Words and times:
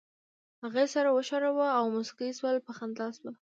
هغې 0.63 0.85
سر 0.93 1.05
وښوراوه 1.11 1.67
او 1.77 1.83
موسکۍ 1.95 2.31
شول، 2.37 2.55
په 2.65 2.71
خندا 2.77 3.07
شوه. 3.17 3.31